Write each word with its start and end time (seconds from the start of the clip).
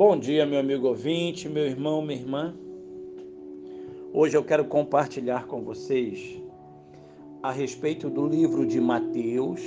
Bom 0.00 0.18
dia, 0.18 0.46
meu 0.46 0.58
amigo 0.58 0.88
ouvinte, 0.88 1.46
meu 1.46 1.66
irmão, 1.66 2.00
minha 2.00 2.18
irmã. 2.18 2.54
Hoje 4.14 4.34
eu 4.34 4.42
quero 4.42 4.64
compartilhar 4.64 5.46
com 5.46 5.60
vocês 5.60 6.40
a 7.42 7.52
respeito 7.52 8.08
do 8.08 8.26
livro 8.26 8.64
de 8.66 8.80
Mateus, 8.80 9.60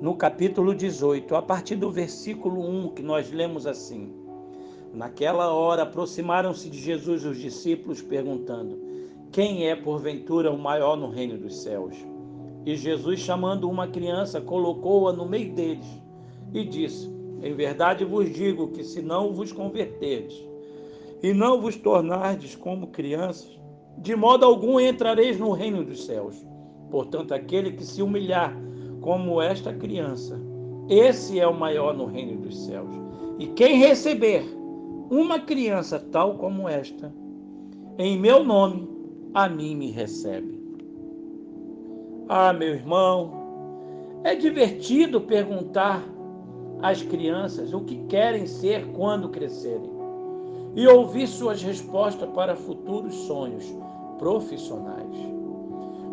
no 0.00 0.16
capítulo 0.16 0.74
18, 0.74 1.36
a 1.36 1.40
partir 1.40 1.76
do 1.76 1.88
versículo 1.88 2.68
1, 2.68 2.94
que 2.94 3.02
nós 3.04 3.30
lemos 3.30 3.64
assim: 3.64 4.12
Naquela 4.92 5.52
hora 5.52 5.84
aproximaram-se 5.84 6.68
de 6.68 6.80
Jesus 6.80 7.24
os 7.24 7.38
discípulos, 7.38 8.02
perguntando: 8.02 8.76
Quem 9.30 9.68
é 9.68 9.76
porventura 9.76 10.50
o 10.50 10.58
maior 10.58 10.96
no 10.96 11.08
reino 11.08 11.38
dos 11.38 11.62
céus? 11.62 11.94
E 12.66 12.74
Jesus, 12.74 13.20
chamando 13.20 13.70
uma 13.70 13.86
criança, 13.86 14.40
colocou-a 14.40 15.12
no 15.12 15.28
meio 15.28 15.54
deles 15.54 15.86
e 16.52 16.64
disse: 16.64 17.21
em 17.42 17.54
verdade 17.54 18.04
vos 18.04 18.32
digo 18.32 18.68
que 18.68 18.84
se 18.84 19.02
não 19.02 19.32
vos 19.32 19.52
converterdes 19.52 20.40
e 21.22 21.32
não 21.32 21.60
vos 21.60 21.76
tornardes 21.76 22.54
como 22.54 22.88
crianças, 22.88 23.50
de 23.98 24.14
modo 24.14 24.44
algum 24.44 24.78
entrareis 24.78 25.38
no 25.38 25.52
reino 25.52 25.84
dos 25.84 26.04
céus. 26.04 26.36
Portanto, 26.90 27.32
aquele 27.32 27.72
que 27.72 27.84
se 27.84 28.02
humilhar 28.02 28.56
como 29.00 29.40
esta 29.40 29.72
criança, 29.72 30.40
esse 30.88 31.38
é 31.38 31.46
o 31.46 31.54
maior 31.54 31.94
no 31.94 32.06
reino 32.06 32.40
dos 32.40 32.64
céus. 32.64 32.90
E 33.38 33.46
quem 33.48 33.76
receber 33.76 34.44
uma 35.10 35.38
criança 35.40 35.98
tal 36.10 36.36
como 36.36 36.68
esta, 36.68 37.12
em 37.98 38.18
meu 38.18 38.42
nome, 38.42 38.88
a 39.34 39.48
mim 39.48 39.76
me 39.76 39.90
recebe. 39.90 40.60
Ah, 42.28 42.52
meu 42.52 42.68
irmão, 42.68 43.32
é 44.24 44.34
divertido 44.34 45.20
perguntar 45.20 46.02
às 46.82 47.02
crianças 47.02 47.72
o 47.72 47.80
que 47.80 47.96
querem 48.08 48.46
ser 48.46 48.86
quando 48.88 49.28
crescerem 49.28 49.90
e 50.74 50.86
ouvir 50.86 51.26
suas 51.28 51.62
respostas 51.62 52.28
para 52.30 52.56
futuros 52.56 53.14
sonhos 53.14 53.64
profissionais. 54.18 55.16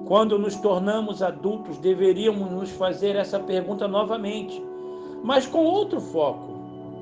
Quando 0.05 0.37
nos 0.37 0.55
tornamos 0.55 1.21
adultos, 1.21 1.77
deveríamos 1.77 2.51
nos 2.51 2.69
fazer 2.71 3.15
essa 3.15 3.39
pergunta 3.39 3.87
novamente, 3.87 4.61
mas 5.23 5.45
com 5.45 5.63
outro 5.65 5.99
foco: 5.99 6.51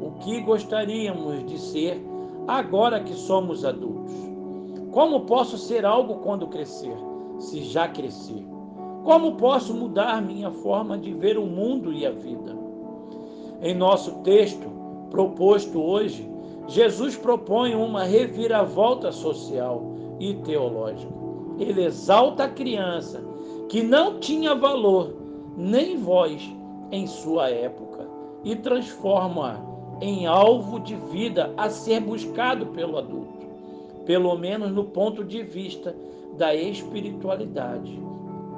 o 0.01 0.11
que 0.19 0.41
gostaríamos 0.41 1.45
de 1.45 1.57
ser 1.57 2.01
agora 2.47 3.03
que 3.03 3.13
somos 3.13 3.65
adultos? 3.65 4.13
Como 4.91 5.21
posso 5.21 5.57
ser 5.57 5.85
algo 5.85 6.15
quando 6.15 6.47
crescer, 6.47 6.97
se 7.39 7.61
já 7.61 7.87
cresci? 7.87 8.45
Como 9.03 9.35
posso 9.37 9.73
mudar 9.73 10.21
minha 10.21 10.51
forma 10.51 10.97
de 10.97 11.13
ver 11.13 11.37
o 11.37 11.45
mundo 11.45 11.93
e 11.93 12.05
a 12.05 12.11
vida? 12.11 12.66
Em 13.61 13.73
nosso 13.73 14.11
texto 14.23 14.69
proposto 15.09 15.81
hoje, 15.81 16.29
Jesus 16.67 17.15
propõe 17.15 17.73
uma 17.75 18.03
reviravolta 18.03 19.11
social 19.11 19.95
e 20.19 20.33
teológica. 20.35 21.13
Ele 21.57 21.85
exalta 21.85 22.43
a 22.43 22.49
criança 22.49 23.23
que 23.69 23.81
não 23.81 24.19
tinha 24.19 24.53
valor 24.53 25.13
nem 25.55 25.97
voz 25.97 26.41
em 26.91 27.07
sua 27.07 27.49
época 27.49 28.07
e 28.43 28.55
transforma-a 28.55 29.59
em 30.01 30.27
alvo 30.27 30.79
de 30.79 30.95
vida 30.95 31.51
a 31.57 31.69
ser 31.69 32.01
buscado 32.01 32.67
pelo 32.67 32.97
adulto, 32.97 33.47
pelo 34.05 34.37
menos 34.37 34.71
no 34.71 34.83
ponto 34.83 35.23
de 35.23 35.41
vista 35.41 35.95
da 36.37 36.53
espiritualidade 36.53 37.99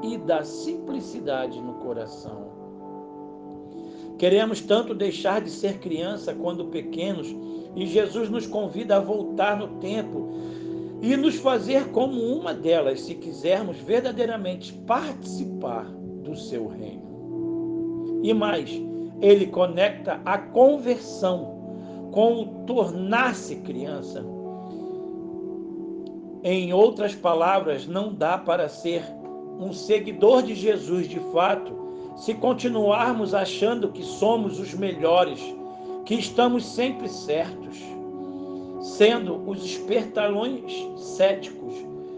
e 0.03 0.17
da 0.17 0.43
simplicidade 0.43 1.61
no 1.61 1.75
coração. 1.75 2.58
Queremos 4.19 4.59
tanto 4.59 4.93
deixar 4.93 5.41
de 5.41 5.49
ser 5.49 5.79
criança 5.79 6.35
quando 6.35 6.65
pequenos 6.65 7.33
e 7.73 7.87
Jesus 7.87 8.29
nos 8.29 8.45
convida 8.45 8.97
a 8.97 8.99
voltar 8.99 9.57
no 9.57 9.79
tempo 9.79 10.29
e 11.01 11.15
nos 11.15 11.35
fazer 11.35 11.89
como 11.91 12.21
uma 12.21 12.53
delas, 12.53 12.99
se 12.99 13.15
quisermos 13.15 13.77
verdadeiramente 13.77 14.73
participar 14.85 15.85
do 16.21 16.35
seu 16.35 16.67
reino. 16.67 18.19
E 18.21 18.33
mais, 18.33 18.69
ele 19.21 19.47
conecta 19.47 20.19
a 20.25 20.37
conversão 20.37 22.09
com 22.11 22.41
o 22.41 22.45
tornar-se 22.65 23.55
criança. 23.57 24.25
Em 26.43 26.73
outras 26.73 27.15
palavras, 27.15 27.87
não 27.87 28.13
dá 28.13 28.37
para 28.37 28.67
ser 28.67 29.01
um 29.57 29.71
seguidor 29.71 30.43
de 30.43 30.55
Jesus 30.55 31.07
de 31.07 31.19
fato 31.31 31.88
se 32.19 32.33
continuarmos 32.33 33.33
achando 33.33 33.93
que 33.93 34.03
somos 34.03 34.59
os 34.59 34.73
melhores, 34.73 35.39
que 36.05 36.15
estamos 36.15 36.65
sempre 36.65 37.07
certos, 37.07 37.77
sendo 38.81 39.41
os 39.49 39.63
espertalhões 39.63 40.69
céticos 40.97 41.73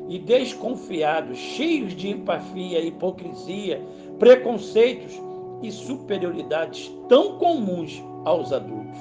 e 0.09 0.17
desconfiados, 0.17 1.37
cheios 1.37 1.95
de 1.95 2.09
empafia, 2.09 2.81
hipocrisia, 2.81 3.79
preconceitos 4.17 5.13
e 5.61 5.71
superioridades 5.71 6.91
tão 7.07 7.37
comuns 7.37 8.03
aos 8.25 8.51
adultos. 8.51 8.97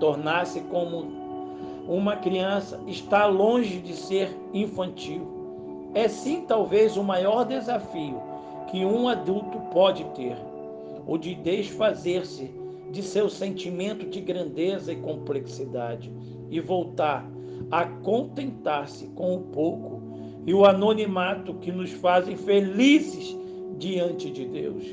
Tornar-se 0.00 0.60
como 0.62 1.04
uma 1.86 2.16
criança 2.16 2.80
está 2.86 3.26
longe 3.26 3.80
de 3.80 3.94
ser 3.94 4.34
infantil. 4.54 5.28
É 5.94 6.08
sim 6.08 6.46
talvez 6.48 6.96
o 6.96 7.04
maior 7.04 7.44
desafio 7.44 8.31
que 8.70 8.84
um 8.84 9.08
adulto 9.08 9.58
pode 9.72 10.04
ter, 10.14 10.36
o 11.06 11.18
de 11.18 11.34
desfazer-se 11.34 12.50
de 12.90 13.02
seu 13.02 13.28
sentimento 13.28 14.06
de 14.06 14.20
grandeza 14.20 14.92
e 14.92 14.96
complexidade 14.96 16.12
e 16.50 16.60
voltar 16.60 17.26
a 17.70 17.86
contentar-se 17.86 19.06
com 19.08 19.34
o 19.34 19.40
pouco 19.40 20.02
e 20.46 20.52
o 20.52 20.64
anonimato 20.64 21.54
que 21.54 21.72
nos 21.72 21.90
fazem 21.90 22.36
felizes 22.36 23.36
diante 23.78 24.30
de 24.30 24.44
Deus. 24.44 24.84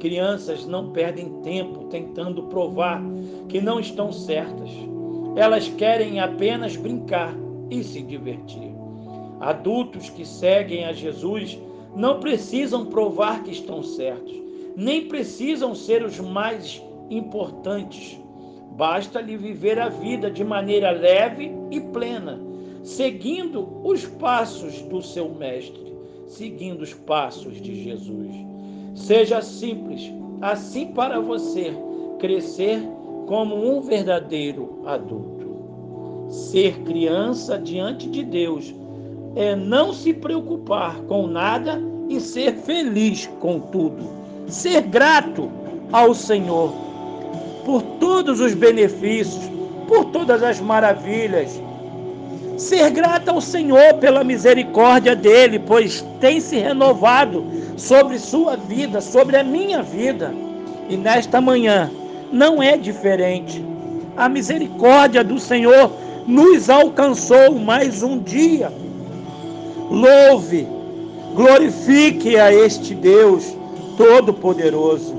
Crianças 0.00 0.66
não 0.66 0.90
perdem 0.90 1.40
tempo 1.42 1.84
tentando 1.84 2.44
provar 2.44 3.00
que 3.48 3.60
não 3.60 3.78
estão 3.78 4.12
certas. 4.12 4.70
Elas 5.36 5.68
querem 5.68 6.20
apenas 6.20 6.76
brincar 6.76 7.34
e 7.70 7.82
se 7.82 8.02
divertir. 8.02 8.74
Adultos 9.40 10.10
que 10.10 10.24
seguem 10.24 10.84
a 10.84 10.92
Jesus 10.92 11.58
não 11.96 12.20
precisam 12.20 12.84
provar 12.84 13.42
que 13.42 13.50
estão 13.50 13.82
certos, 13.82 14.34
nem 14.76 15.08
precisam 15.08 15.74
ser 15.74 16.04
os 16.04 16.20
mais 16.20 16.82
importantes. 17.08 18.20
Basta-lhe 18.72 19.34
viver 19.34 19.78
a 19.78 19.88
vida 19.88 20.30
de 20.30 20.44
maneira 20.44 20.90
leve 20.90 21.50
e 21.70 21.80
plena, 21.80 22.38
seguindo 22.82 23.66
os 23.82 24.04
passos 24.04 24.82
do 24.82 25.00
seu 25.00 25.30
Mestre, 25.30 25.96
seguindo 26.26 26.82
os 26.82 26.92
passos 26.92 27.58
de 27.62 27.82
Jesus. 27.82 28.30
Seja 28.94 29.40
simples, 29.40 30.12
assim 30.42 30.88
para 30.88 31.18
você 31.18 31.72
crescer 32.18 32.82
como 33.26 33.56
um 33.56 33.80
verdadeiro 33.80 34.82
adulto. 34.84 36.26
Ser 36.28 36.82
criança 36.82 37.58
diante 37.58 38.06
de 38.10 38.22
Deus 38.22 38.74
é 39.36 39.54
não 39.54 39.92
se 39.92 40.14
preocupar 40.14 40.96
com 41.02 41.26
nada 41.26 41.80
e 42.08 42.18
ser 42.18 42.54
feliz 42.54 43.28
com 43.38 43.60
tudo. 43.60 44.10
Ser 44.48 44.80
grato 44.80 45.50
ao 45.92 46.14
Senhor 46.14 46.72
por 47.64 47.82
todos 48.00 48.40
os 48.40 48.54
benefícios, 48.54 49.50
por 49.86 50.06
todas 50.06 50.42
as 50.42 50.58
maravilhas. 50.58 51.60
Ser 52.56 52.88
grato 52.90 53.28
ao 53.28 53.40
Senhor 53.42 53.94
pela 54.00 54.24
misericórdia 54.24 55.14
dele, 55.14 55.58
pois 55.58 56.00
tem 56.18 56.40
se 56.40 56.56
renovado 56.56 57.44
sobre 57.76 58.18
sua 58.18 58.56
vida, 58.56 59.02
sobre 59.02 59.36
a 59.36 59.44
minha 59.44 59.82
vida. 59.82 60.32
E 60.88 60.96
nesta 60.96 61.42
manhã 61.42 61.90
não 62.32 62.62
é 62.62 62.78
diferente. 62.78 63.62
A 64.16 64.30
misericórdia 64.30 65.22
do 65.22 65.38
Senhor 65.38 65.92
nos 66.26 66.70
alcançou 66.70 67.54
mais 67.58 68.02
um 68.02 68.18
dia 68.18 68.72
Louve, 69.90 70.66
glorifique 71.34 72.36
a 72.36 72.52
este 72.52 72.94
Deus 72.94 73.56
Todo-Poderoso. 73.96 75.14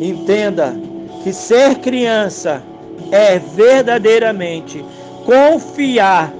Entenda 0.00 0.74
que 1.22 1.32
ser 1.32 1.76
criança 1.76 2.62
é 3.10 3.38
verdadeiramente 3.38 4.84
confiar 5.24 6.32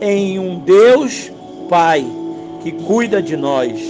em 0.00 0.38
um 0.38 0.58
Deus 0.58 1.30
Pai 1.68 2.04
que 2.62 2.72
cuida 2.72 3.22
de 3.22 3.36
nós. 3.36 3.80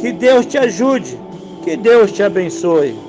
Que 0.00 0.12
Deus 0.12 0.46
te 0.46 0.58
ajude, 0.58 1.18
que 1.64 1.76
Deus 1.76 2.12
te 2.12 2.22
abençoe. 2.22 3.07